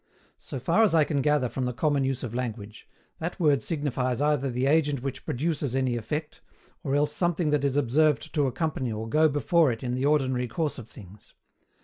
So 0.39 0.59
far 0.59 0.81
as 0.81 0.95
I 0.95 1.03
can 1.03 1.21
gather 1.21 1.47
from 1.47 1.65
the 1.65 1.73
common 1.73 2.03
use 2.03 2.23
of 2.23 2.33
language, 2.33 2.87
that 3.19 3.39
word 3.39 3.61
signifies 3.61 4.19
either 4.19 4.49
the 4.49 4.65
agent 4.65 5.03
which 5.03 5.25
produces 5.27 5.75
any 5.75 5.95
effect, 5.95 6.41
or 6.83 6.95
else 6.95 7.13
something 7.13 7.51
that 7.51 7.63
is 7.63 7.77
observed 7.77 8.33
to 8.33 8.47
accompany 8.47 8.91
or 8.91 9.07
go 9.07 9.29
before 9.29 9.71
it 9.71 9.83
in 9.83 9.93
the 9.93 10.07
ordinary 10.07 10.47
course 10.47 10.79
of 10.79 10.87
things. 10.89 11.35